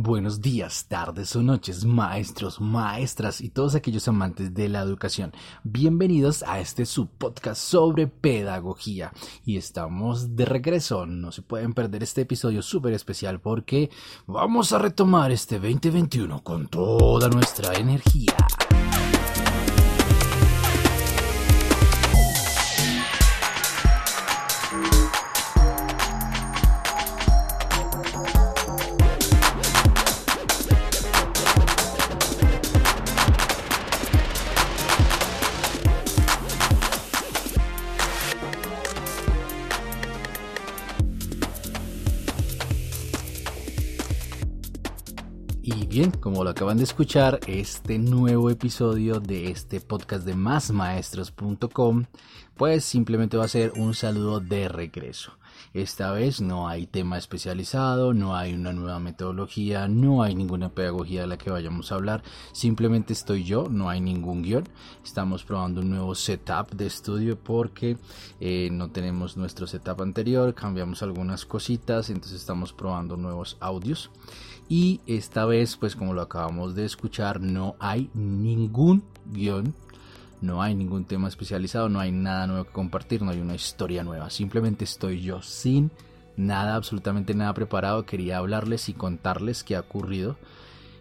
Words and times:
Buenos 0.00 0.40
días, 0.40 0.86
tardes 0.86 1.34
o 1.34 1.42
noches, 1.42 1.84
maestros, 1.84 2.60
maestras 2.60 3.40
y 3.40 3.48
todos 3.48 3.74
aquellos 3.74 4.06
amantes 4.06 4.54
de 4.54 4.68
la 4.68 4.80
educación. 4.80 5.32
Bienvenidos 5.64 6.44
a 6.44 6.60
este 6.60 6.86
subpodcast 6.86 7.60
sobre 7.60 8.06
pedagogía. 8.06 9.12
Y 9.44 9.56
estamos 9.56 10.36
de 10.36 10.44
regreso. 10.44 11.04
No 11.04 11.32
se 11.32 11.42
pueden 11.42 11.72
perder 11.72 12.04
este 12.04 12.20
episodio 12.20 12.62
súper 12.62 12.92
especial 12.92 13.40
porque 13.40 13.90
vamos 14.28 14.72
a 14.72 14.78
retomar 14.78 15.32
este 15.32 15.56
2021 15.56 16.44
con 16.44 16.68
toda 16.68 17.28
nuestra 17.28 17.74
energía. 17.74 18.36
Como 46.38 46.44
lo 46.44 46.50
acaban 46.50 46.76
de 46.76 46.84
escuchar, 46.84 47.40
este 47.48 47.98
nuevo 47.98 48.48
episodio 48.48 49.18
de 49.18 49.50
este 49.50 49.80
podcast 49.80 50.24
de 50.24 50.36
másmaestros.com, 50.36 52.04
pues 52.56 52.84
simplemente 52.84 53.36
va 53.36 53.46
a 53.46 53.48
ser 53.48 53.72
un 53.74 53.92
saludo 53.92 54.38
de 54.38 54.68
regreso. 54.68 55.32
Esta 55.74 56.12
vez 56.12 56.40
no 56.40 56.68
hay 56.68 56.86
tema 56.86 57.18
especializado, 57.18 58.14
no 58.14 58.36
hay 58.36 58.54
una 58.54 58.72
nueva 58.72 59.00
metodología, 59.00 59.88
no 59.88 60.22
hay 60.22 60.36
ninguna 60.36 60.68
pedagogía 60.68 61.22
de 61.22 61.26
la 61.26 61.38
que 61.38 61.50
vayamos 61.50 61.90
a 61.90 61.96
hablar, 61.96 62.22
simplemente 62.52 63.14
estoy 63.14 63.42
yo, 63.42 63.66
no 63.68 63.90
hay 63.90 64.00
ningún 64.00 64.42
guion. 64.42 64.68
Estamos 65.04 65.42
probando 65.42 65.80
un 65.80 65.90
nuevo 65.90 66.14
setup 66.14 66.70
de 66.70 66.86
estudio 66.86 67.36
porque 67.36 67.96
eh, 68.38 68.68
no 68.70 68.92
tenemos 68.92 69.36
nuestro 69.36 69.66
setup 69.66 70.02
anterior, 70.02 70.54
cambiamos 70.54 71.02
algunas 71.02 71.44
cositas, 71.44 72.10
entonces 72.10 72.38
estamos 72.40 72.72
probando 72.72 73.16
nuevos 73.16 73.56
audios. 73.58 74.12
Y 74.68 75.00
esta 75.06 75.46
vez, 75.46 75.76
pues 75.76 75.96
como 75.96 76.12
lo 76.12 76.20
acabamos 76.20 76.74
de 76.74 76.84
escuchar, 76.84 77.40
no 77.40 77.76
hay 77.78 78.10
ningún 78.12 79.02
guion, 79.32 79.74
no 80.42 80.62
hay 80.62 80.74
ningún 80.74 81.04
tema 81.04 81.28
especializado, 81.28 81.88
no 81.88 82.00
hay 82.00 82.12
nada 82.12 82.46
nuevo 82.46 82.64
que 82.64 82.72
compartir, 82.72 83.22
no 83.22 83.30
hay 83.30 83.40
una 83.40 83.54
historia 83.54 84.04
nueva. 84.04 84.28
Simplemente 84.28 84.84
estoy 84.84 85.22
yo 85.22 85.40
sin 85.40 85.90
nada, 86.36 86.74
absolutamente 86.74 87.34
nada 87.34 87.54
preparado. 87.54 88.04
Quería 88.04 88.38
hablarles 88.38 88.88
y 88.88 88.92
contarles 88.92 89.64
qué 89.64 89.76
ha 89.76 89.80
ocurrido. 89.80 90.36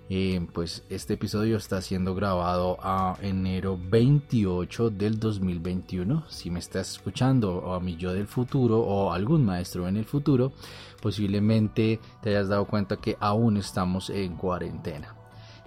Eh, 0.09 0.47
pues 0.53 0.85
este 0.89 1.15
episodio 1.15 1.57
está 1.57 1.81
siendo 1.81 2.15
grabado 2.15 2.77
a 2.81 3.17
enero 3.21 3.77
28 3.77 4.89
del 4.89 5.19
2021. 5.19 6.23
Si 6.29 6.49
me 6.49 6.59
estás 6.59 6.91
escuchando 6.91 7.57
o 7.57 7.73
a 7.73 7.81
mí 7.81 7.97
yo 7.97 8.13
del 8.13 8.27
futuro 8.27 8.79
o 8.79 9.11
algún 9.11 9.43
maestro 9.43 9.85
en 9.87 9.97
el 9.97 10.05
futuro, 10.05 10.53
posiblemente 11.01 11.99
te 12.21 12.29
hayas 12.29 12.47
dado 12.47 12.65
cuenta 12.65 12.97
que 12.97 13.17
aún 13.19 13.57
estamos 13.57 14.09
en 14.09 14.37
cuarentena. 14.37 15.13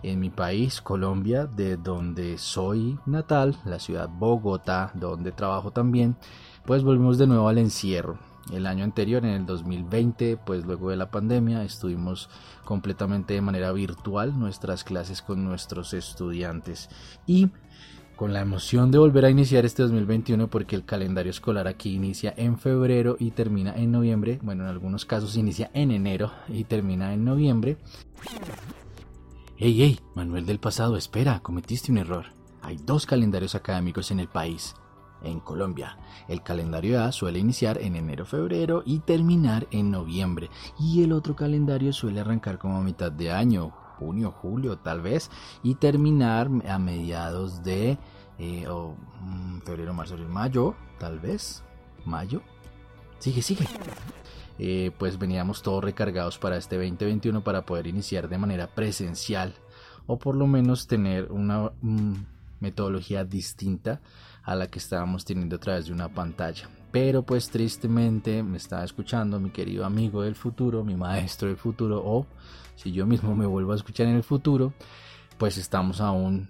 En 0.02 0.18
mi 0.18 0.30
país, 0.30 0.80
Colombia, 0.80 1.44
de 1.44 1.76
donde 1.76 2.38
soy 2.38 2.98
natal, 3.04 3.58
la 3.66 3.78
ciudad 3.78 4.08
Bogotá, 4.08 4.90
donde 4.94 5.32
trabajo 5.32 5.70
también, 5.70 6.16
pues 6.64 6.82
volvimos 6.82 7.18
de 7.18 7.26
nuevo 7.26 7.46
al 7.46 7.58
encierro. 7.58 8.29
El 8.52 8.66
año 8.66 8.84
anterior, 8.84 9.24
en 9.24 9.32
el 9.32 9.46
2020, 9.46 10.36
pues 10.38 10.64
luego 10.64 10.90
de 10.90 10.96
la 10.96 11.10
pandemia, 11.10 11.64
estuvimos 11.64 12.28
completamente 12.64 13.34
de 13.34 13.40
manera 13.40 13.72
virtual 13.72 14.38
nuestras 14.38 14.84
clases 14.84 15.22
con 15.22 15.44
nuestros 15.44 15.94
estudiantes 15.94 16.88
y 17.26 17.48
con 18.20 18.34
la 18.34 18.40
emoción 18.40 18.90
de 18.90 18.98
volver 18.98 19.24
a 19.24 19.30
iniciar 19.30 19.64
este 19.64 19.82
2021 19.82 20.50
porque 20.50 20.76
el 20.76 20.84
calendario 20.84 21.30
escolar 21.30 21.66
aquí 21.66 21.94
inicia 21.94 22.34
en 22.36 22.58
febrero 22.58 23.16
y 23.18 23.30
termina 23.30 23.74
en 23.74 23.92
noviembre, 23.92 24.38
bueno 24.42 24.64
en 24.64 24.68
algunos 24.68 25.06
casos 25.06 25.36
inicia 25.36 25.70
en 25.72 25.90
enero 25.90 26.30
y 26.46 26.64
termina 26.64 27.14
en 27.14 27.24
noviembre. 27.24 27.78
Hey, 29.56 29.76
hey, 29.78 30.00
Manuel 30.14 30.44
del 30.44 30.60
pasado, 30.60 30.98
espera, 30.98 31.40
cometiste 31.40 31.92
un 31.92 31.98
error. 31.98 32.26
Hay 32.60 32.76
dos 32.76 33.06
calendarios 33.06 33.54
académicos 33.54 34.10
en 34.10 34.20
el 34.20 34.28
país. 34.28 34.74
En 35.22 35.40
Colombia, 35.40 35.98
el 36.28 36.42
calendario 36.42 37.02
A 37.02 37.12
suele 37.12 37.38
iniciar 37.38 37.78
en 37.78 37.96
enero-febrero 37.96 38.82
y 38.86 39.00
terminar 39.00 39.66
en 39.70 39.90
noviembre, 39.90 40.50
y 40.78 41.02
el 41.02 41.12
otro 41.12 41.36
calendario 41.36 41.92
suele 41.92 42.20
arrancar 42.20 42.58
como 42.58 42.76
a 42.76 42.82
mitad 42.82 43.12
de 43.12 43.30
año, 43.30 43.70
junio, 43.98 44.30
julio 44.30 44.78
tal 44.78 45.02
vez, 45.02 45.30
y 45.62 45.74
terminar 45.74 46.48
a 46.68 46.78
mediados 46.78 47.62
de 47.62 47.98
eh, 48.38 48.66
mm, 49.20 49.58
febrero, 49.60 49.92
marzo, 49.92 50.16
mayo, 50.28 50.74
tal 50.98 51.20
vez, 51.20 51.62
mayo. 52.04 52.42
Sigue, 53.18 53.42
sigue. 53.42 53.66
Eh, 54.58 54.90
pues 54.98 55.18
veníamos 55.18 55.62
todos 55.62 55.82
recargados 55.82 56.38
para 56.38 56.56
este 56.56 56.76
2021 56.76 57.42
para 57.42 57.64
poder 57.64 57.86
iniciar 57.86 58.28
de 58.28 58.36
manera 58.36 58.66
presencial 58.66 59.54
o 60.06 60.18
por 60.18 60.36
lo 60.36 60.46
menos 60.46 60.86
tener 60.86 61.32
una 61.32 61.72
mm, 61.80 62.14
metodología 62.60 63.24
distinta 63.24 64.00
a 64.50 64.56
la 64.56 64.66
que 64.66 64.80
estábamos 64.80 65.24
teniendo 65.24 65.54
a 65.54 65.60
través 65.60 65.86
de 65.86 65.92
una 65.92 66.08
pantalla. 66.08 66.68
Pero 66.90 67.22
pues 67.22 67.50
tristemente 67.50 68.42
me 68.42 68.56
estaba 68.56 68.82
escuchando 68.82 69.38
mi 69.38 69.50
querido 69.50 69.84
amigo 69.84 70.22
del 70.22 70.34
futuro, 70.34 70.82
mi 70.82 70.96
maestro 70.96 71.46
del 71.46 71.56
futuro 71.56 72.02
o 72.04 72.26
si 72.74 72.90
yo 72.90 73.06
mismo 73.06 73.36
me 73.36 73.46
vuelvo 73.46 73.72
a 73.72 73.76
escuchar 73.76 74.08
en 74.08 74.16
el 74.16 74.24
futuro, 74.24 74.72
pues 75.38 75.56
estamos 75.56 76.00
aún 76.00 76.48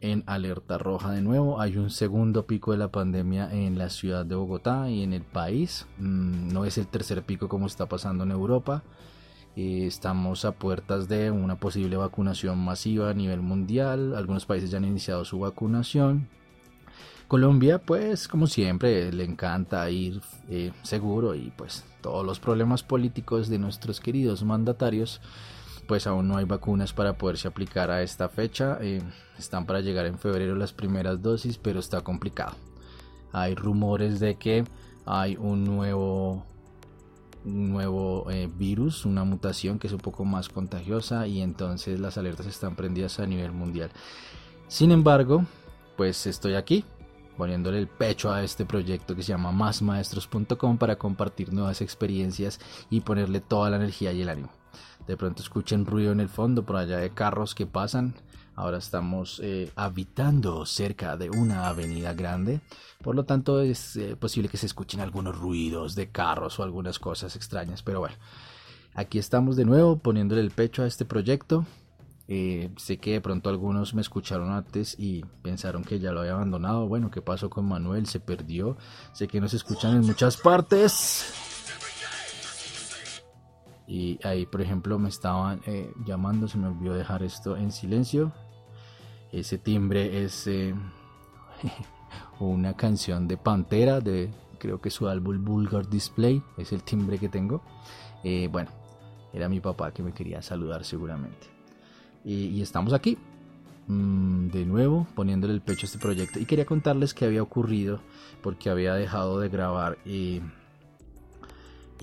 en 0.00 0.24
alerta 0.26 0.78
roja 0.78 1.10
de 1.10 1.20
nuevo. 1.20 1.60
Hay 1.60 1.76
un 1.76 1.90
segundo 1.90 2.46
pico 2.46 2.72
de 2.72 2.78
la 2.78 2.88
pandemia 2.88 3.52
en 3.52 3.76
la 3.76 3.90
ciudad 3.90 4.24
de 4.24 4.34
Bogotá 4.34 4.88
y 4.88 5.02
en 5.02 5.12
el 5.12 5.22
país. 5.22 5.86
Mm, 5.98 6.54
no 6.54 6.64
es 6.64 6.78
el 6.78 6.86
tercer 6.86 7.22
pico 7.22 7.50
como 7.50 7.66
está 7.66 7.86
pasando 7.86 8.24
en 8.24 8.30
Europa. 8.30 8.82
Eh, 9.56 9.84
estamos 9.86 10.46
a 10.46 10.52
puertas 10.52 11.06
de 11.06 11.30
una 11.30 11.56
posible 11.56 11.98
vacunación 11.98 12.58
masiva 12.58 13.10
a 13.10 13.14
nivel 13.14 13.42
mundial. 13.42 14.14
Algunos 14.16 14.46
países 14.46 14.70
ya 14.70 14.78
han 14.78 14.86
iniciado 14.86 15.26
su 15.26 15.38
vacunación. 15.38 16.30
Colombia, 17.32 17.78
pues 17.78 18.28
como 18.28 18.46
siempre, 18.46 19.10
le 19.10 19.24
encanta 19.24 19.88
ir 19.88 20.20
eh, 20.50 20.70
seguro 20.82 21.34
y 21.34 21.50
pues 21.56 21.82
todos 22.02 22.26
los 22.26 22.38
problemas 22.38 22.82
políticos 22.82 23.48
de 23.48 23.58
nuestros 23.58 24.00
queridos 24.00 24.44
mandatarios 24.44 25.22
pues 25.88 26.06
aún 26.06 26.28
no 26.28 26.36
hay 26.36 26.44
vacunas 26.44 26.92
para 26.92 27.16
poderse 27.16 27.48
aplicar 27.48 27.90
a 27.90 28.02
esta 28.02 28.28
fecha. 28.28 28.76
Eh, 28.82 29.00
están 29.38 29.64
para 29.64 29.80
llegar 29.80 30.04
en 30.04 30.18
febrero 30.18 30.56
las 30.56 30.74
primeras 30.74 31.22
dosis, 31.22 31.56
pero 31.56 31.80
está 31.80 32.02
complicado. 32.02 32.52
Hay 33.32 33.54
rumores 33.54 34.20
de 34.20 34.34
que 34.34 34.64
hay 35.06 35.38
un 35.38 35.64
nuevo, 35.64 36.44
nuevo 37.46 38.30
eh, 38.30 38.46
virus, 38.58 39.06
una 39.06 39.24
mutación 39.24 39.78
que 39.78 39.86
es 39.86 39.94
un 39.94 40.00
poco 40.00 40.26
más 40.26 40.50
contagiosa 40.50 41.26
y 41.26 41.40
entonces 41.40 41.98
las 41.98 42.18
alertas 42.18 42.44
están 42.44 42.76
prendidas 42.76 43.20
a 43.20 43.26
nivel 43.26 43.52
mundial. 43.52 43.90
Sin 44.68 44.90
embargo, 44.90 45.46
pues 45.96 46.26
estoy 46.26 46.56
aquí 46.56 46.84
poniéndole 47.36 47.78
el 47.78 47.88
pecho 47.88 48.32
a 48.32 48.42
este 48.42 48.64
proyecto 48.64 49.16
que 49.16 49.22
se 49.22 49.28
llama 49.28 49.52
másmaestros.com 49.52 50.78
para 50.78 50.96
compartir 50.96 51.52
nuevas 51.52 51.80
experiencias 51.80 52.60
y 52.90 53.00
ponerle 53.00 53.40
toda 53.40 53.70
la 53.70 53.76
energía 53.76 54.12
y 54.12 54.22
el 54.22 54.28
ánimo 54.28 54.50
de 55.06 55.16
pronto 55.16 55.42
escuchen 55.42 55.86
ruido 55.86 56.12
en 56.12 56.20
el 56.20 56.28
fondo 56.28 56.64
por 56.64 56.76
allá 56.76 56.98
de 56.98 57.10
carros 57.10 57.54
que 57.54 57.66
pasan. 57.66 58.14
Ahora 58.54 58.78
estamos 58.78 59.40
eh, 59.42 59.70
habitando 59.76 60.66
cerca 60.66 61.16
de 61.16 61.30
una 61.30 61.68
avenida 61.68 62.12
grande, 62.12 62.60
por 63.02 63.14
lo 63.14 63.24
tanto 63.24 63.62
es 63.62 63.96
eh, 63.96 64.14
posible 64.14 64.50
que 64.50 64.58
se 64.58 64.66
escuchen 64.66 65.00
algunos 65.00 65.38
ruidos 65.38 65.94
de 65.94 66.10
carros 66.10 66.58
o 66.58 66.62
algunas 66.62 66.98
cosas 66.98 67.34
extrañas, 67.34 67.82
pero 67.82 68.00
bueno, 68.00 68.16
aquí 68.94 69.18
estamos 69.18 69.56
de 69.56 69.64
nuevo 69.64 69.96
poniéndole 69.96 70.42
el 70.42 70.50
pecho 70.50 70.82
a 70.82 70.86
este 70.86 71.06
proyecto. 71.06 71.64
Eh, 72.34 72.70
sé 72.78 72.96
que 72.96 73.12
de 73.12 73.20
pronto 73.20 73.50
algunos 73.50 73.92
me 73.92 74.00
escucharon 74.00 74.50
antes 74.52 74.96
y 74.98 75.22
pensaron 75.42 75.84
que 75.84 75.98
ya 75.98 76.12
lo 76.12 76.20
había 76.20 76.32
abandonado. 76.32 76.88
Bueno, 76.88 77.10
¿qué 77.10 77.20
pasó 77.20 77.50
con 77.50 77.66
Manuel? 77.66 78.06
Se 78.06 78.20
perdió. 78.20 78.78
Sé 79.12 79.28
que 79.28 79.38
nos 79.38 79.52
escuchan 79.52 79.96
en 79.96 80.06
muchas 80.06 80.38
partes. 80.38 81.30
Y 83.86 84.18
ahí, 84.26 84.46
por 84.46 84.62
ejemplo, 84.62 84.98
me 84.98 85.10
estaban 85.10 85.60
eh, 85.66 85.92
llamando, 86.06 86.48
se 86.48 86.56
me 86.56 86.68
olvidó 86.68 86.94
dejar 86.94 87.22
esto 87.22 87.54
en 87.54 87.70
silencio. 87.70 88.32
Ese 89.30 89.58
timbre 89.58 90.24
es 90.24 90.46
eh, 90.46 90.74
una 92.40 92.74
canción 92.74 93.28
de 93.28 93.36
Pantera, 93.36 94.00
de 94.00 94.30
creo 94.58 94.80
que 94.80 94.88
su 94.88 95.06
álbum 95.06 95.44
Vulgar 95.44 95.86
Display, 95.86 96.42
es 96.56 96.72
el 96.72 96.82
timbre 96.82 97.18
que 97.18 97.28
tengo. 97.28 97.62
Bueno, 98.50 98.70
era 99.34 99.50
mi 99.50 99.60
papá 99.60 99.92
que 99.92 100.02
me 100.02 100.14
quería 100.14 100.40
saludar 100.40 100.82
seguramente. 100.82 101.61
Y, 102.24 102.60
estamos 102.62 102.92
aquí, 102.92 103.18
mm, 103.88 104.48
de 104.48 104.64
nuevo, 104.64 105.06
poniéndole 105.14 105.54
el 105.54 105.60
pecho 105.60 105.86
a 105.86 105.88
este 105.88 105.98
proyecto. 105.98 106.38
Y 106.38 106.46
quería 106.46 106.66
contarles 106.66 107.14
qué 107.14 107.24
había 107.24 107.42
ocurrido, 107.42 108.00
porque 108.42 108.70
había 108.70 108.94
dejado 108.94 109.40
de 109.40 109.48
grabar 109.48 109.98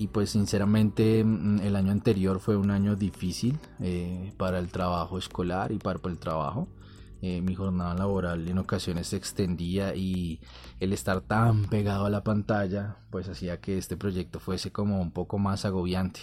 y 0.00 0.06
pues 0.06 0.30
sinceramente 0.30 1.22
mm, 1.22 1.60
el 1.60 1.76
año 1.76 1.92
anterior 1.92 2.40
fue 2.40 2.56
un 2.56 2.70
año 2.70 2.96
difícil 2.96 3.58
eh, 3.80 4.32
para 4.38 4.58
el 4.58 4.68
trabajo 4.68 5.18
escolar 5.18 5.72
y 5.72 5.78
para, 5.78 6.00
el 6.02 6.18
trabajo. 6.18 6.68
Eh, 7.20 7.42
mi 7.42 7.54
jornada 7.54 7.94
laboral 7.94 8.48
en 8.48 8.56
ocasiones 8.56 9.08
se 9.08 9.16
extendía 9.16 9.94
y 9.94 10.40
el 10.80 10.94
estar 10.94 11.20
tan 11.20 11.66
pegado 11.66 12.06
a 12.06 12.10
la 12.10 12.24
pantalla 12.24 12.96
pues 13.10 13.28
hacía 13.28 13.60
que 13.60 13.76
este 13.76 13.98
proyecto 13.98 14.40
fuese 14.40 14.72
como 14.72 15.02
un 15.02 15.10
poco 15.12 15.38
más 15.38 15.66
agobiante. 15.66 16.20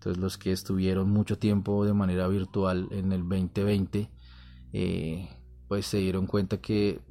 Entonces 0.00 0.22
los 0.22 0.38
que 0.38 0.50
estuvieron 0.50 1.10
mucho 1.10 1.36
tiempo 1.36 1.84
de 1.84 1.92
manera 1.92 2.26
virtual 2.26 2.88
en 2.90 3.12
el 3.12 3.20
2020 3.20 4.08
eh, 4.72 5.28
pues 5.68 5.84
se 5.84 5.98
dieron 5.98 6.26
cuenta 6.26 6.56
que 6.56 7.02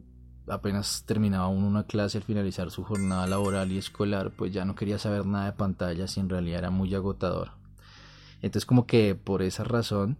apenas 0.47 1.03
terminaba 1.05 1.49
una 1.49 1.83
clase 1.83 2.17
al 2.17 2.23
finalizar 2.23 2.71
su 2.71 2.83
jornada 2.83 3.27
laboral 3.27 3.71
y 3.71 3.77
escolar, 3.77 4.31
pues 4.35 4.51
ya 4.51 4.65
no 4.65 4.73
quería 4.73 4.97
saber 4.97 5.27
nada 5.27 5.45
de 5.45 5.51
pantallas 5.51 6.17
y 6.17 6.19
en 6.19 6.29
realidad 6.29 6.57
era 6.57 6.71
muy 6.71 6.95
agotador. 6.95 7.51
Entonces 8.41 8.65
como 8.65 8.87
que 8.87 9.13
por 9.13 9.43
esa 9.43 9.63
razón 9.63 10.17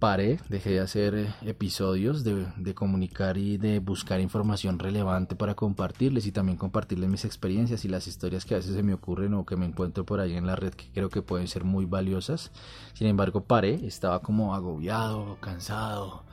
paré, 0.00 0.40
dejé 0.48 0.70
de 0.70 0.80
hacer 0.80 1.14
eh, 1.14 1.32
episodios, 1.42 2.24
de, 2.24 2.46
de, 2.56 2.74
comunicar 2.74 3.36
y 3.36 3.58
de 3.58 3.78
buscar 3.78 4.18
información 4.20 4.78
relevante 4.78 5.36
para 5.36 5.54
compartirles 5.54 6.26
y 6.26 6.32
también 6.32 6.58
compartirles 6.58 7.08
mis 7.08 7.24
experiencias 7.24 7.84
y 7.84 7.88
las 7.88 8.08
historias 8.08 8.44
que 8.44 8.54
a 8.54 8.56
veces 8.56 8.74
se 8.74 8.82
me 8.82 8.94
ocurren 8.94 9.34
o 9.34 9.44
que 9.44 9.56
me 9.56 9.66
encuentro 9.66 10.04
por 10.04 10.18
ahí 10.18 10.34
en 10.34 10.46
la 10.46 10.56
red 10.56 10.72
que 10.72 10.90
creo 10.92 11.10
que 11.10 11.22
pueden 11.22 11.46
ser 11.46 11.64
muy 11.64 11.84
valiosas. 11.84 12.50
Sin 12.94 13.06
embargo 13.06 13.44
paré, 13.44 13.86
estaba 13.86 14.22
como 14.22 14.54
agobiado, 14.54 15.36
cansado, 15.40 16.24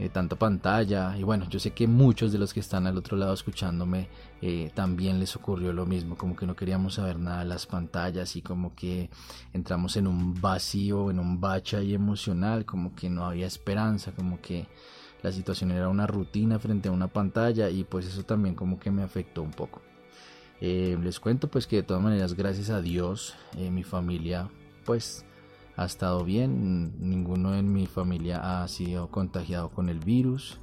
eh, 0.00 0.10
tanto 0.10 0.36
pantalla 0.36 1.16
y 1.18 1.24
bueno 1.24 1.48
yo 1.48 1.58
sé 1.58 1.72
que 1.72 1.88
muchos 1.88 2.30
de 2.30 2.38
los 2.38 2.54
que 2.54 2.60
están 2.60 2.86
al 2.86 2.96
otro 2.96 3.16
lado 3.16 3.34
escuchándome 3.34 4.08
eh, 4.40 4.70
también 4.72 5.18
les 5.18 5.34
ocurrió 5.34 5.72
lo 5.72 5.86
mismo 5.86 6.16
como 6.16 6.36
que 6.36 6.46
no 6.46 6.54
queríamos 6.54 6.94
saber 6.94 7.18
nada 7.18 7.40
de 7.40 7.46
las 7.46 7.66
pantallas 7.66 8.36
y 8.36 8.42
como 8.42 8.76
que 8.76 9.10
entramos 9.52 9.96
en 9.96 10.06
un 10.06 10.40
vacío 10.40 11.10
en 11.10 11.18
un 11.18 11.40
bache 11.40 11.78
ahí 11.78 11.94
emocional 11.94 12.64
como 12.64 12.94
que 12.94 13.10
no 13.10 13.24
había 13.24 13.48
esperanza 13.48 14.12
como 14.12 14.40
que 14.40 14.68
la 15.22 15.32
situación 15.32 15.72
era 15.72 15.88
una 15.88 16.06
rutina 16.06 16.60
frente 16.60 16.88
a 16.88 16.92
una 16.92 17.08
pantalla 17.08 17.68
y 17.68 17.82
pues 17.82 18.06
eso 18.06 18.22
también 18.22 18.54
como 18.54 18.78
que 18.78 18.92
me 18.92 19.02
afectó 19.02 19.42
un 19.42 19.50
poco. 19.50 19.82
Eh, 20.60 20.96
les 21.02 21.18
cuento 21.18 21.48
pues 21.48 21.66
que 21.66 21.76
de 21.76 21.82
todas 21.82 22.00
maneras 22.00 22.34
gracias 22.34 22.70
a 22.70 22.80
Dios 22.80 23.34
mi 23.56 23.82
familia 23.82 24.48
pues 24.84 25.24
ha 25.78 25.84
estado 25.84 26.24
bien, 26.24 26.92
ninguno 26.98 27.54
en 27.54 27.72
mi 27.72 27.86
familia 27.86 28.62
ha 28.62 28.66
sido 28.66 29.12
contagiado 29.12 29.68
con 29.70 29.88
el 29.88 30.00
virus, 30.00 30.58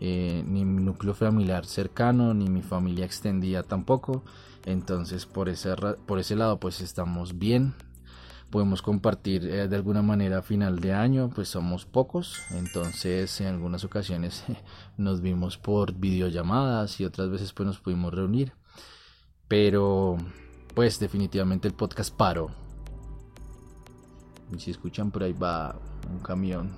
eh, 0.00 0.42
ni 0.46 0.64
mi 0.64 0.82
núcleo 0.82 1.12
familiar 1.12 1.66
cercano, 1.66 2.32
ni 2.32 2.48
mi 2.48 2.62
familia 2.62 3.04
extendida 3.04 3.62
tampoco, 3.62 4.24
entonces 4.64 5.26
por 5.26 5.50
ese, 5.50 5.76
por 6.06 6.18
ese 6.18 6.36
lado 6.36 6.58
pues 6.58 6.80
estamos 6.80 7.38
bien, 7.38 7.74
podemos 8.50 8.80
compartir 8.80 9.46
eh, 9.46 9.68
de 9.68 9.76
alguna 9.76 10.00
manera 10.00 10.38
a 10.38 10.42
final 10.42 10.80
de 10.80 10.94
año, 10.94 11.28
pues 11.34 11.48
somos 11.48 11.84
pocos, 11.84 12.40
entonces 12.52 13.38
en 13.42 13.48
algunas 13.48 13.84
ocasiones 13.84 14.42
nos 14.96 15.20
vimos 15.20 15.58
por 15.58 15.92
videollamadas 15.92 16.98
y 16.98 17.04
otras 17.04 17.28
veces 17.28 17.52
pues 17.52 17.66
nos 17.66 17.78
pudimos 17.78 18.14
reunir, 18.14 18.54
pero 19.48 20.16
pues 20.74 20.98
definitivamente 20.98 21.68
el 21.68 21.74
podcast 21.74 22.16
paró 22.16 22.65
y 24.54 24.58
si 24.60 24.70
escuchan 24.70 25.10
por 25.10 25.22
ahí 25.22 25.32
va 25.32 25.76
un 26.10 26.18
camión. 26.20 26.76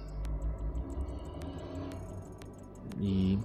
Y 3.01 3.39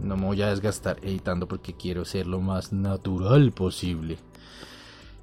no 0.00 0.16
me 0.16 0.26
voy 0.26 0.42
a 0.42 0.50
desgastar 0.50 0.98
editando 1.02 1.48
porque 1.48 1.74
quiero 1.74 2.04
ser 2.04 2.26
lo 2.26 2.40
más 2.40 2.72
natural 2.72 3.52
posible. 3.52 4.18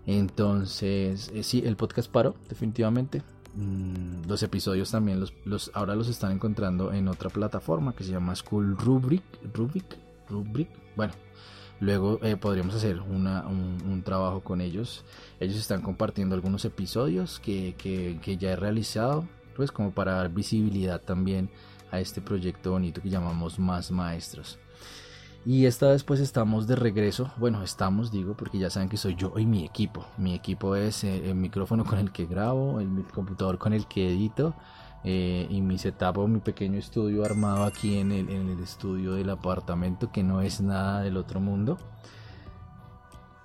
Entonces, 0.06 1.32
eh, 1.34 1.44
sí, 1.44 1.64
el 1.66 1.76
podcast 1.76 2.12
paró, 2.12 2.36
definitivamente. 2.50 3.24
Mm, 3.56 4.28
los 4.28 4.44
episodios 4.44 4.92
también 4.92 5.20
los, 5.20 5.34
los, 5.46 5.72
ahora 5.74 5.96
los 5.96 6.10
están 6.10 6.32
encontrando 6.32 6.92
en 6.92 7.08
otra 7.08 7.30
plataforma 7.30 7.96
que 7.96 8.04
se 8.04 8.12
llama 8.12 8.36
School 8.36 8.78
Rubric. 8.78 9.24
Rubric, 9.54 9.98
Rubric. 10.30 10.70
Bueno, 10.96 11.14
Luego 11.80 12.20
eh, 12.24 12.38
podríamos 12.38 12.76
hacer 12.76 13.02
un, 13.02 14.02
trabajo 14.06 14.42
con 14.42 14.62
ellos. 14.62 15.04
Ellos 15.40 15.58
están 15.58 15.82
compartiendo 15.82 16.36
algunos 16.36 16.64
episodios 16.66 17.40
que, 17.40 17.76
que, 17.78 18.38
ya 18.38 18.52
he 18.52 18.56
realizado, 18.56 19.28
pues 19.56 19.72
como 19.72 19.92
para 19.92 20.14
dar 20.14 20.30
visibilidad 20.30 21.02
también 21.02 21.50
a 21.92 22.00
este 22.00 22.22
proyecto 22.22 22.72
bonito 22.72 23.02
que 23.02 23.10
llamamos 23.10 23.60
Más 23.60 23.92
Maestros. 23.92 24.58
Y 25.46 25.68
esta 25.68 25.90
vez 25.90 26.04
pues 26.04 26.20
estamos 26.22 26.66
de 26.66 26.76
regreso, 26.76 27.32
bueno 27.38 27.62
estamos 27.62 28.12
digo 28.12 28.36
porque 28.36 28.58
ya 28.58 28.72
saben 28.72 28.90
que 28.90 28.98
soy 28.98 29.14
yo 29.16 29.34
y 29.38 29.46
mi 29.46 29.64
equipo. 29.64 30.04
Mi 30.18 30.34
equipo 30.34 30.76
es 30.76 31.04
eh, 31.04 31.30
el 31.30 31.36
micrófono 31.36 31.86
con 31.86 32.00
el 32.00 32.12
que 32.12 32.26
grabo, 32.26 32.80
el 32.80 33.06
computador 33.14 33.60
con 33.60 33.74
el 33.74 33.86
que 33.86 34.10
edito, 34.10 34.56
eh, 35.08 35.46
y 35.52 35.62
mi 35.62 35.78
setup 35.78 36.18
o 36.18 36.28
mi 36.28 36.40
pequeño 36.40 36.80
estudio 36.80 37.24
armado 37.24 37.64
aquí 37.64 38.00
en 38.00 38.12
el, 38.12 38.28
en 38.28 38.60
estudio 38.60 39.14
del 39.14 39.30
apartamento 39.30 40.12
que 40.12 40.24
no 40.24 40.42
es 40.42 40.62
nada 40.62 41.02
del 41.02 41.16
otro 41.18 41.40
mundo. 41.40 41.78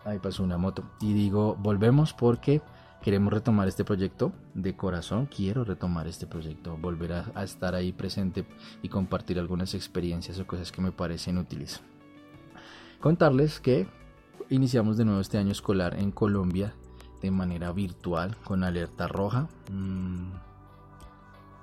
Ahí 0.06 0.18
pasó 0.18 0.42
una 0.42 0.56
moto. 0.56 0.84
Y 1.00 1.12
digo, 1.12 1.56
volvemos 1.56 2.14
porque 2.14 2.62
queremos 3.02 3.30
retomar 3.30 3.68
este 3.68 3.84
proyecto 3.84 4.32
de 4.54 4.74
corazón. 4.74 5.26
Quiero 5.26 5.62
retomar 5.62 6.06
este 6.06 6.26
proyecto, 6.26 6.78
volver 6.78 7.12
a, 7.12 7.26
a, 7.34 7.44
estar 7.44 7.74
ahí 7.74 7.92
presente 7.92 8.46
y 8.82 8.88
compartir 8.88 9.38
algunas 9.38 9.74
experiencias 9.74 10.38
o 10.38 10.46
cosas 10.46 10.72
que 10.72 10.80
me 10.80 10.92
parecen 10.92 11.36
útiles. 11.36 11.82
Contarles 13.00 13.60
que 13.60 13.86
iniciamos 14.48 14.96
de 14.96 15.04
nuevo 15.04 15.20
este 15.20 15.36
año 15.36 15.52
escolar 15.52 15.98
en 15.98 16.10
Colombia 16.10 16.72
de 17.20 17.30
manera 17.30 17.70
virtual 17.72 18.34
con 18.44 18.64
alerta 18.64 19.06
roja. 19.08 19.48
Mm, 19.70 20.49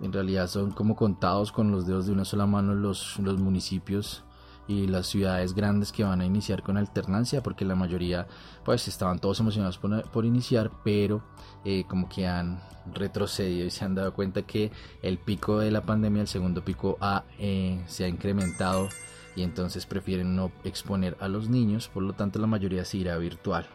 en 0.02 0.14
realidad 0.14 0.48
son 0.48 0.72
como 0.72 0.96
contados 0.96 1.52
con 1.52 1.72
los 1.72 1.88
dedos 1.88 2.06
de 2.06 2.12
una 2.12 2.26
sola 2.26 2.46
mano 2.46 2.74
los, 2.76 3.18
los 3.20 3.40
municipios 3.40 4.24
y 4.68 4.88
las 4.88 5.08
ciudades 5.08 5.54
grandes 5.54 5.92
que 5.92 6.04
van 6.04 6.22
a 6.22 6.26
iniciar 6.26 6.62
con 6.62 6.78
alternancia 6.78 7.42
porque 7.42 7.66
la 7.66 7.76
mayoría 7.76 8.28
pues 8.66 8.88
estaban 8.88 9.20
todos 9.20 9.40
emocionados 9.40 9.78
por, 9.78 10.26
iniciar 10.26 10.72
pero 10.84 11.24
eh, 11.64 11.86
como 11.88 12.10
que 12.10 12.28
han 12.28 12.60
retrocedido 12.94 13.66
y 13.66 13.72
se 13.72 13.86
han 13.86 13.96
dado 13.96 14.14
cuenta 14.14 14.42
que 14.42 14.72
el 15.02 15.18
pico 15.18 15.60
de 15.60 15.72
la 15.72 15.82
pandemia 15.82 16.22
el 16.22 16.28
segundo 16.28 16.64
pico 16.64 16.98
eh, 17.40 17.82
se 17.88 18.04
ha 18.04 18.08
incrementado 18.08 18.90
y 19.36 19.44
entonces 19.44 19.86
prefieren 19.86 20.36
no 20.36 20.52
exponer 20.64 21.16
a 21.20 21.28
los 21.28 21.48
niños 21.50 21.88
por 21.88 22.04
lo 22.04 22.14
tanto 22.14 22.40
la 22.40 22.48
mayoría 22.48 22.84
se 22.86 22.98
irá 22.98 23.18
virtual. 23.18 23.68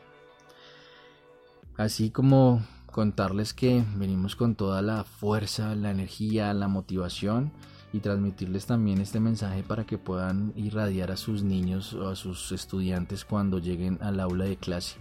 Así 1.77 2.11
como 2.11 2.63
contarles 2.93 3.55
que 3.55 3.85
venimos 3.97 4.37
con 4.37 4.55
toda 4.55 4.83
la 4.83 5.03
fuerza, 5.03 5.75
la 5.75 5.91
energía, 5.91 6.55
la 6.55 6.69
motivación 6.69 7.51
y 7.93 8.01
transmitirles 8.01 8.67
también 8.67 9.01
este 9.01 9.19
mensaje 9.19 9.63
para 9.63 9.85
que 9.85 9.99
puedan 9.99 10.53
irradiar 10.55 11.11
a 11.11 11.17
sus 11.17 11.43
niños 11.43 11.95
o 11.95 12.09
a 12.09 12.17
sus 12.17 12.53
estudiantes 12.53 13.25
cuando 13.25 13.59
lleguen 13.59 13.99
al 14.01 14.21
aula 14.21 14.45
de 14.45 14.57
clase. 14.57 14.99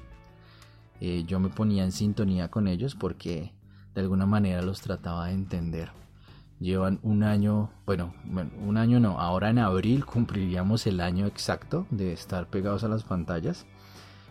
Eh, 0.99 1.23
yo 1.27 1.39
me 1.39 1.49
ponía 1.49 1.83
en 1.83 1.91
sintonía 1.91 2.49
con 2.49 2.67
ellos 2.67 2.95
porque 2.95 3.53
de 3.93 4.01
alguna 4.01 4.25
manera 4.25 4.61
los 4.61 4.81
trataba 4.81 5.27
de 5.27 5.33
entender. 5.33 5.91
Llevan 6.59 6.99
un 7.01 7.23
año, 7.23 7.71
bueno, 7.85 8.13
un 8.65 8.77
año 8.77 8.99
no, 8.99 9.19
ahora 9.19 9.49
en 9.49 9.57
abril 9.57 10.05
cumpliríamos 10.05 10.85
el 10.87 11.01
año 11.01 11.25
exacto 11.25 11.87
de 11.89 12.13
estar 12.13 12.47
pegados 12.47 12.83
a 12.83 12.87
las 12.87 13.03
pantallas 13.03 13.65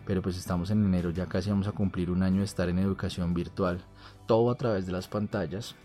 pero 0.05 0.21
pues 0.21 0.37
estamos 0.37 0.71
en 0.71 0.85
enero, 0.85 1.11
ya 1.11 1.25
casi 1.27 1.49
vamos 1.49 1.67
a 1.67 1.71
cumplir 1.71 2.09
un 2.09 2.23
año 2.23 2.39
de 2.39 2.45
estar 2.45 2.69
en 2.69 2.79
educación 2.79 3.33
virtual, 3.33 3.81
todo 4.27 4.51
a 4.51 4.55
través 4.55 4.85
de 4.85 4.91
las 4.91 5.07
pantallas. 5.07 5.75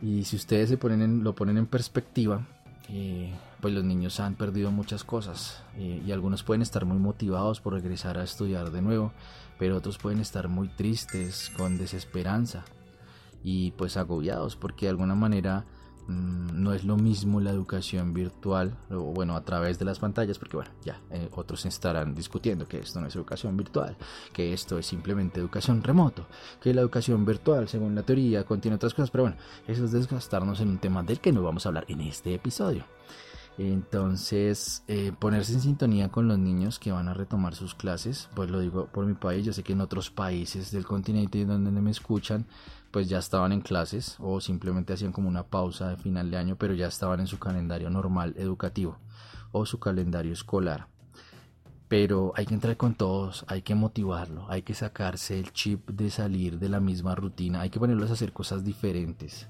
Y 0.00 0.24
si 0.24 0.36
ustedes 0.36 0.68
se 0.68 0.76
ponen 0.76 1.22
lo 1.22 1.34
ponen 1.34 1.58
en 1.58 1.66
perspectiva, 1.66 2.46
eh, 2.88 3.32
pues 3.60 3.72
los 3.72 3.84
niños 3.84 4.18
han 4.20 4.34
perdido 4.34 4.70
muchas 4.70 5.04
cosas 5.04 5.62
eh, 5.76 6.02
y 6.04 6.10
algunos 6.10 6.42
pueden 6.42 6.62
estar 6.62 6.84
muy 6.84 6.98
motivados 6.98 7.60
por 7.60 7.74
regresar 7.74 8.18
a 8.18 8.24
estudiar 8.24 8.70
de 8.70 8.82
nuevo, 8.82 9.12
pero 9.58 9.76
otros 9.76 9.98
pueden 9.98 10.20
estar 10.20 10.48
muy 10.48 10.68
tristes, 10.68 11.50
con 11.56 11.78
desesperanza 11.78 12.64
y 13.44 13.70
pues 13.72 13.96
agobiados 13.96 14.56
porque 14.56 14.86
de 14.86 14.90
alguna 14.90 15.14
manera 15.14 15.64
no 16.08 16.74
es 16.74 16.84
lo 16.84 16.96
mismo 16.96 17.40
la 17.40 17.50
educación 17.50 18.12
virtual 18.12 18.76
o 18.90 19.12
bueno 19.12 19.36
a 19.36 19.44
través 19.44 19.78
de 19.78 19.84
las 19.84 19.98
pantallas 19.98 20.38
porque 20.38 20.56
bueno 20.56 20.70
ya 20.84 21.00
eh, 21.10 21.28
otros 21.32 21.64
estarán 21.64 22.14
discutiendo 22.14 22.66
que 22.66 22.78
esto 22.78 23.00
no 23.00 23.06
es 23.06 23.16
educación 23.16 23.56
virtual 23.56 23.96
que 24.32 24.52
esto 24.52 24.78
es 24.78 24.86
simplemente 24.86 25.40
educación 25.40 25.82
remoto 25.82 26.26
que 26.60 26.74
la 26.74 26.80
educación 26.80 27.24
virtual 27.24 27.68
según 27.68 27.94
la 27.94 28.02
teoría 28.02 28.44
contiene 28.44 28.76
otras 28.76 28.94
cosas 28.94 29.10
pero 29.10 29.24
bueno 29.24 29.36
eso 29.66 29.84
es 29.84 29.92
desgastarnos 29.92 30.60
en 30.60 30.68
un 30.68 30.78
tema 30.78 31.02
del 31.02 31.20
que 31.20 31.32
no 31.32 31.42
vamos 31.42 31.66
a 31.66 31.68
hablar 31.68 31.86
en 31.88 32.00
este 32.00 32.34
episodio. 32.34 32.84
Entonces, 33.58 34.82
eh, 34.88 35.12
ponerse 35.18 35.52
en 35.52 35.60
sintonía 35.60 36.08
con 36.08 36.26
los 36.26 36.38
niños 36.38 36.78
que 36.78 36.90
van 36.90 37.08
a 37.08 37.14
retomar 37.14 37.54
sus 37.54 37.74
clases, 37.74 38.30
pues 38.34 38.50
lo 38.50 38.60
digo 38.60 38.86
por 38.86 39.04
mi 39.04 39.12
país, 39.12 39.44
yo 39.44 39.52
sé 39.52 39.62
que 39.62 39.74
en 39.74 39.82
otros 39.82 40.10
países 40.10 40.72
del 40.72 40.86
continente 40.86 41.44
donde 41.44 41.70
me 41.70 41.90
escuchan, 41.90 42.46
pues 42.92 43.08
ya 43.08 43.18
estaban 43.18 43.52
en 43.52 43.62
clases 43.62 44.16
o 44.20 44.40
simplemente 44.40 44.92
hacían 44.92 45.12
como 45.12 45.28
una 45.28 45.44
pausa 45.44 45.88
de 45.88 45.96
final 45.96 46.30
de 46.30 46.36
año, 46.36 46.56
pero 46.56 46.74
ya 46.74 46.86
estaban 46.86 47.20
en 47.20 47.26
su 47.26 47.38
calendario 47.38 47.90
normal 47.90 48.34
educativo 48.36 48.98
o 49.50 49.66
su 49.66 49.80
calendario 49.80 50.32
escolar. 50.32 50.88
pero 51.88 52.32
hay 52.36 52.46
que 52.46 52.54
entrar 52.54 52.76
con 52.78 52.94
todos, 52.94 53.44
hay 53.48 53.60
que 53.60 53.74
motivarlo, 53.74 54.46
hay 54.48 54.62
que 54.62 54.72
sacarse 54.72 55.38
el 55.38 55.52
chip 55.52 55.90
de 55.90 56.08
salir 56.08 56.58
de 56.58 56.70
la 56.70 56.80
misma 56.80 57.14
rutina, 57.14 57.60
hay 57.60 57.68
que 57.68 57.78
ponerlos 57.78 58.08
a 58.08 58.14
hacer 58.14 58.32
cosas 58.32 58.64
diferentes, 58.64 59.46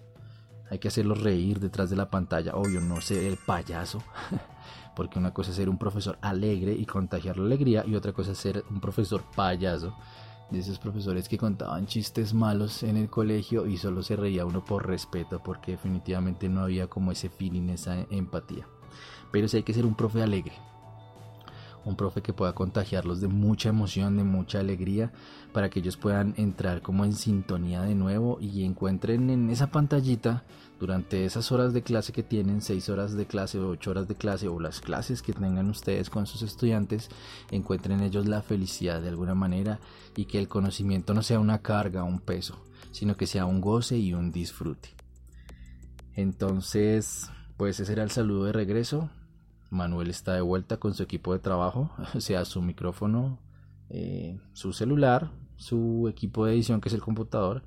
hay 0.69 0.81
que 0.81 0.89
hacerlos 0.89 1.21
reír 1.23 1.61
detrás 1.61 1.89
de 1.89 1.95
la 1.95 2.11
pantalla, 2.11 2.57
obvio, 2.57 2.81
no 2.81 3.01
ser 3.01 3.23
el 3.25 3.37
payaso, 3.37 4.03
porque 4.97 5.21
una 5.21 5.33
cosa 5.33 5.51
es 5.51 5.57
ser 5.57 5.69
un 5.69 5.79
profesor 5.79 6.19
alegre 6.21 6.73
y 6.73 6.85
contagiar 6.85 7.37
la 7.37 7.45
alegría 7.47 7.85
y 7.87 7.95
otra 7.95 8.13
cosa 8.13 8.33
es 8.33 8.39
ser 8.39 8.65
un 8.71 8.81
profesor 8.81 9.23
payaso, 9.37 9.97
de 10.53 10.61
esos 10.61 10.79
profesores 10.79 11.29
que 11.29 11.39
contaban 11.39 11.87
chistes 11.87 12.35
malos 12.35 12.83
en 12.83 12.97
el 12.97 13.09
colegio 13.09 13.67
y 13.67 13.79
solo 13.79 14.03
se 14.03 14.17
reía 14.17 14.45
uno 14.45 14.65
por 14.65 14.87
respeto, 14.87 15.43
porque 15.43 15.73
definitivamente 15.73 16.49
no 16.49 16.61
había 16.61 16.87
como 16.87 17.13
ese 17.13 17.31
feeling, 17.31 17.71
esa 17.71 18.07
empatía. 18.11 18.67
Pero 19.31 19.49
sí 19.49 19.57
hay 19.57 19.63
que 19.63 19.75
ser 19.75 19.87
un 19.87 19.95
profe 19.95 20.23
alegre, 20.23 20.53
un 21.85 21.97
profe 21.97 22.23
que 22.23 22.33
pueda 22.33 22.55
contagiarlos 22.55 23.21
de 23.21 23.29
mucha 23.29 23.69
emoción, 23.69 24.17
de 24.17 24.25
mucha 24.25 24.61
alegría, 24.61 25.13
para 25.53 25.71
que 25.71 25.81
ellos 25.81 25.97
puedan 25.97 26.35
entrar 26.37 26.83
como 26.83 27.05
en 27.05 27.13
sintonía 27.13 27.83
de 27.83 27.95
nuevo 27.95 28.39
y 28.41 28.65
encuentren 28.65 29.31
en 29.31 29.51
esa 29.51 29.71
pantallita 29.71 30.45
durante 30.79 31.25
esas 31.25 31.53
horas 31.53 31.73
de 31.73 31.83
clase 31.83 32.13
que 32.13 32.23
tienen, 32.23 32.61
6 32.61 32.89
horas 32.89 33.15
de 33.15 33.27
clase 33.27 33.59
o 33.59 33.69
8 33.69 33.91
horas 33.91 34.09
de 34.09 34.17
clase 34.17 34.49
o 34.49 34.59
las 34.59 34.81
clases 34.81 35.23
que 35.23 35.33
tengan 35.33 35.71
ustedes 35.71 36.11
con 36.11 36.27
sus 36.27 36.43
estudiantes, 36.43 37.09
encuentren 37.51 38.03
ellos 38.03 38.27
la 38.27 38.43
felicidad 38.43 39.01
de 39.01 39.09
alguna 39.09 39.35
manera 39.35 39.79
y 40.17 40.25
que 40.25 40.39
el 40.39 40.49
conocimiento 40.49 41.15
no 41.15 41.23
sea 41.23 41.39
una 41.39 41.63
carga, 41.63 42.03
un 42.03 42.19
peso, 42.19 42.65
sino 42.91 43.17
que 43.17 43.27
sea 43.27 43.47
un 43.47 43.61
goce 43.61 43.97
y 43.97 44.13
un 44.13 44.33
disfrute. 44.33 44.91
Entonces, 46.15 47.31
pues 47.57 47.79
ese 47.81 47.93
era 47.93 48.03
el 48.03 48.11
saludo 48.11 48.45
de 48.47 48.53
regreso. 48.53 49.09
Manuel 49.73 50.11
está 50.11 50.35
de 50.35 50.43
vuelta 50.43 50.77
con 50.77 50.93
su 50.93 51.03
equipo 51.03 51.33
de 51.33 51.39
trabajo, 51.39 51.91
o 52.15 52.21
sea, 52.21 52.45
su 52.45 52.61
micrófono, 52.61 53.39
eh, 53.89 54.39
su 54.53 54.73
celular, 54.73 55.33
su 55.57 56.09
equipo 56.09 56.45
de 56.45 56.53
edición 56.53 56.81
que 56.81 56.89
es 56.89 56.95
el 56.95 57.01
computador 57.01 57.63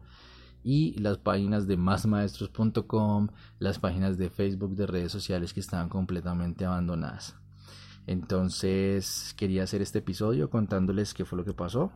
y 0.63 0.93
las 0.99 1.17
páginas 1.17 1.67
de 1.67 1.77
másmaestros.com, 1.77 3.29
las 3.59 3.79
páginas 3.79 4.17
de 4.17 4.29
Facebook, 4.29 4.75
de 4.75 4.85
redes 4.85 5.11
sociales 5.11 5.53
que 5.53 5.59
estaban 5.59 5.89
completamente 5.89 6.65
abandonadas. 6.65 7.35
Entonces 8.07 9.33
quería 9.35 9.63
hacer 9.63 9.81
este 9.81 9.99
episodio 9.99 10.49
contándoles 10.49 11.13
qué 11.13 11.25
fue 11.25 11.39
lo 11.39 11.45
que 11.45 11.53
pasó. 11.53 11.91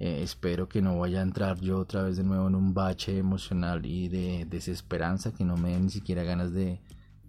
Eh, 0.00 0.22
espero 0.22 0.68
que 0.68 0.82
no 0.82 0.98
vaya 0.98 1.20
a 1.20 1.22
entrar 1.22 1.60
yo 1.60 1.78
otra 1.78 2.02
vez 2.02 2.16
de 2.16 2.24
nuevo 2.24 2.48
en 2.48 2.56
un 2.56 2.74
bache 2.74 3.16
emocional 3.16 3.86
y 3.86 4.08
de 4.08 4.44
desesperanza, 4.44 5.32
que 5.32 5.44
no 5.44 5.56
me 5.56 5.70
den 5.70 5.84
ni 5.84 5.90
siquiera 5.90 6.22
ganas 6.24 6.52
de, 6.52 6.80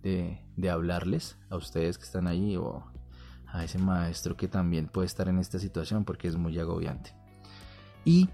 de, 0.03 0.69
hablarles 0.69 1.37
a 1.49 1.55
ustedes 1.55 1.97
que 1.97 2.05
están 2.05 2.27
ahí 2.27 2.55
o 2.57 2.83
a 3.47 3.63
ese 3.63 3.77
maestro 3.77 4.35
que 4.35 4.47
también 4.47 4.87
puede 4.87 5.07
estar 5.07 5.29
en 5.29 5.39
esta 5.39 5.59
situación 5.59 6.05
porque 6.05 6.27
es 6.27 6.35
muy 6.35 6.57
agobiante. 6.59 7.13
Y 8.05 8.29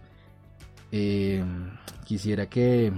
eh, 0.92 1.44
quisiera 2.06 2.50
que 2.50 2.94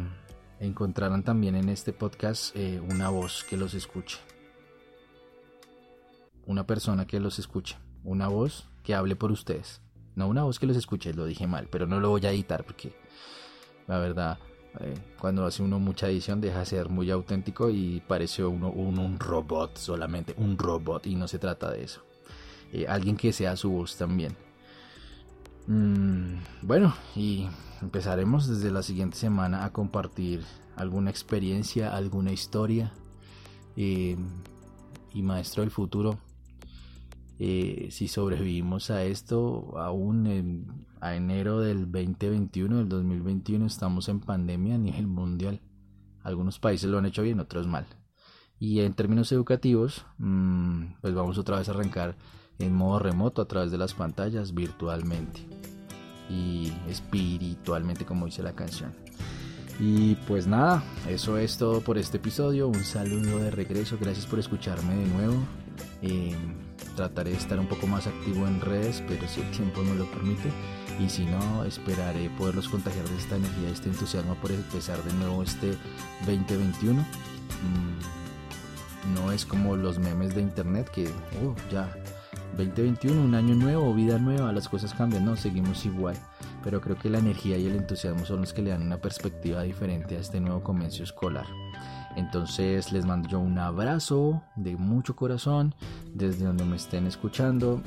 encontraran 0.59 1.23
también 1.23 1.55
en 1.55 1.69
este 1.69 1.93
podcast 1.93 2.55
eh, 2.55 2.81
una 2.89 3.09
voz 3.09 3.43
que 3.43 3.57
los 3.57 3.73
escuche. 3.73 4.17
Una 6.45 6.65
persona 6.65 7.05
que 7.07 7.19
los 7.19 7.39
escuche. 7.39 7.77
Una 8.03 8.27
voz 8.27 8.69
que 8.83 8.93
hable 8.95 9.15
por 9.15 9.31
ustedes. 9.31 9.81
No 10.15 10.27
una 10.27 10.43
voz 10.43 10.59
que 10.59 10.67
los 10.67 10.77
escuche, 10.77 11.13
lo 11.13 11.25
dije 11.25 11.47
mal, 11.47 11.67
pero 11.69 11.87
no 11.87 11.99
lo 11.99 12.09
voy 12.09 12.25
a 12.25 12.31
editar 12.31 12.63
porque 12.63 12.95
la 13.87 13.99
verdad 13.99 14.39
eh, 14.81 14.95
cuando 15.19 15.45
hace 15.45 15.63
uno 15.63 15.79
mucha 15.79 16.07
edición 16.09 16.41
deja 16.41 16.59
de 16.59 16.65
ser 16.65 16.89
muy 16.89 17.09
auténtico 17.11 17.69
y 17.69 18.01
parece 18.07 18.43
uno, 18.43 18.69
un 18.69 19.19
robot 19.19 19.77
solamente, 19.77 20.33
un 20.37 20.57
robot 20.57 21.07
y 21.07 21.15
no 21.15 21.27
se 21.27 21.39
trata 21.39 21.71
de 21.71 21.83
eso. 21.83 22.03
Eh, 22.71 22.85
alguien 22.87 23.15
que 23.15 23.31
sea 23.31 23.55
su 23.55 23.71
voz 23.71 23.97
también. 23.97 24.35
Mm, 25.67 26.35
bueno, 26.61 26.93
y 27.15 27.47
empezaremos 27.81 28.47
desde 28.47 28.71
la 28.71 28.83
siguiente 28.83 29.17
semana 29.17 29.65
a 29.65 29.71
compartir 29.71 30.43
alguna 30.75 31.09
experiencia, 31.09 31.95
alguna 31.95 32.31
historia. 32.31 32.91
Eh, 33.77 34.17
y 35.13 35.21
Maestro 35.21 35.61
del 35.61 35.71
Futuro, 35.71 36.17
eh, 37.39 37.89
si 37.91 38.07
sobrevivimos 38.07 38.89
a 38.91 39.03
esto, 39.03 39.77
aún 39.77 40.27
en, 40.27 40.85
a 41.01 41.15
enero 41.15 41.59
del 41.59 41.91
2021, 41.91 42.77
del 42.77 42.89
2021, 42.89 43.65
estamos 43.65 44.07
en 44.09 44.19
pandemia 44.21 44.75
a 44.75 44.79
nivel 44.79 45.07
mundial. 45.07 45.61
Algunos 46.23 46.59
países 46.59 46.89
lo 46.89 46.97
han 46.97 47.05
hecho 47.05 47.23
bien, 47.23 47.39
otros 47.39 47.67
mal. 47.67 47.85
Y 48.59 48.79
en 48.79 48.93
términos 48.93 49.31
educativos, 49.31 50.05
mm, 50.17 50.95
pues 51.01 51.13
vamos 51.13 51.37
otra 51.37 51.57
vez 51.57 51.67
a 51.67 51.71
arrancar 51.71 52.15
en 52.57 52.73
modo 52.73 52.99
remoto 52.99 53.41
a 53.41 53.47
través 53.47 53.71
de 53.71 53.77
las 53.77 53.93
pantallas 53.93 54.53
virtualmente 54.53 55.41
y 56.29 56.71
espiritualmente 56.87 58.05
como 58.05 58.25
dice 58.25 58.43
la 58.43 58.53
canción. 58.53 58.93
Y 59.79 60.15
pues 60.27 60.47
nada, 60.47 60.83
eso 61.09 61.37
es 61.37 61.57
todo 61.57 61.81
por 61.81 61.97
este 61.97 62.17
episodio. 62.17 62.69
Un 62.69 62.83
saludo 62.85 63.39
de 63.39 63.51
regreso, 63.51 63.97
gracias 63.99 64.25
por 64.25 64.39
escucharme 64.39 64.95
de 64.95 65.05
nuevo. 65.05 65.35
Em, 66.01 66.55
trataré 66.95 67.31
de 67.31 67.37
estar 67.37 67.59
un 67.59 67.67
poco 67.67 67.87
más 67.87 68.07
activo 68.07 68.47
en 68.47 68.61
redes, 68.61 69.03
pero 69.07 69.27
si 69.27 69.41
el 69.41 69.51
tiempo 69.51 69.83
no 69.83 69.95
lo 69.95 70.09
permite. 70.11 70.49
Y 70.99 71.09
si 71.09 71.25
no, 71.25 71.65
esperaré 71.65 72.29
poderlos 72.31 72.69
contagiar 72.69 73.07
de 73.07 73.17
esta 73.17 73.35
energía, 73.35 73.67
de 73.67 73.73
este 73.73 73.89
entusiasmo 73.89 74.35
por 74.35 74.51
empezar 74.51 75.01
de 75.03 75.13
nuevo 75.13 75.43
este 75.43 75.73
2021. 76.25 77.01
Mm, 77.01 77.05
no 79.13 79.31
es 79.31 79.45
como 79.45 79.75
los 79.75 79.99
memes 79.99 80.33
de 80.33 80.41
internet 80.41 80.89
que 80.89 81.03
uh, 81.03 81.53
ya 81.71 81.93
2021, 82.57 83.21
un 83.21 83.35
año 83.35 83.55
nuevo, 83.55 83.93
vida 83.93 84.17
nueva, 84.17 84.53
las 84.53 84.69
cosas 84.69 84.93
cambian, 84.93 85.25
no, 85.25 85.35
seguimos 85.35 85.85
igual. 85.85 86.15
Pero 86.63 86.81
creo 86.81 86.97
que 86.97 87.09
la 87.09 87.19
energía 87.19 87.57
y 87.57 87.67
el 87.67 87.75
entusiasmo 87.75 88.25
son 88.25 88.41
los 88.41 88.53
que 88.53 88.61
le 88.61 88.71
dan 88.71 88.81
una 88.81 88.97
perspectiva 88.97 89.61
diferente 89.63 90.15
a 90.15 90.19
este 90.19 90.39
nuevo 90.39 90.63
comienzo 90.63 91.03
escolar. 91.03 91.45
Entonces 92.15 92.91
les 92.91 93.05
mando 93.05 93.27
yo 93.27 93.39
un 93.39 93.57
abrazo 93.57 94.41
de 94.55 94.75
mucho 94.75 95.15
corazón 95.15 95.75
desde 96.13 96.45
donde 96.45 96.65
me 96.65 96.77
estén 96.77 97.07
escuchando 97.07 97.81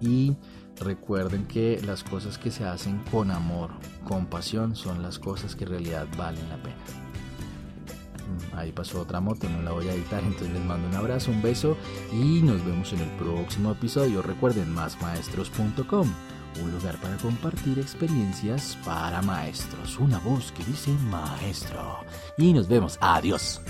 y 0.00 0.36
recuerden 0.78 1.46
que 1.46 1.80
las 1.84 2.04
cosas 2.04 2.38
que 2.38 2.50
se 2.50 2.64
hacen 2.64 3.02
con 3.10 3.30
amor, 3.30 3.70
con 4.04 4.26
pasión, 4.26 4.76
son 4.76 5.02
las 5.02 5.18
cosas 5.18 5.56
que 5.56 5.64
en 5.64 5.70
realidad 5.70 6.06
valen 6.18 6.48
la 6.48 6.56
pena. 6.56 6.76
Mm, 8.26 8.58
ahí 8.58 8.72
pasó 8.72 9.00
otra 9.00 9.20
moto, 9.20 9.48
no 9.48 9.62
la 9.62 9.70
voy 9.70 9.88
a 9.88 9.94
editar, 9.94 10.22
entonces 10.22 10.50
les 10.50 10.64
mando 10.64 10.88
un 10.88 10.94
abrazo, 10.94 11.30
un 11.30 11.40
beso 11.40 11.76
y 12.12 12.42
nos 12.42 12.64
vemos 12.64 12.92
en 12.92 13.00
el 13.00 13.10
próximo 13.12 13.72
episodio. 13.72 14.20
Recuerden 14.22 14.70
másmaestros.com 14.72 16.12
un 16.62 16.72
lugar 16.72 16.96
para 17.00 17.16
compartir 17.16 17.78
experiencias 17.78 18.76
para 18.84 19.22
maestros, 19.22 19.98
una 19.98 20.18
voz 20.18 20.52
que 20.52 20.64
dice 20.64 20.90
maestro. 21.10 22.04
Y 22.36 22.52
nos 22.52 22.68
vemos, 22.68 22.98
adiós. 23.00 23.60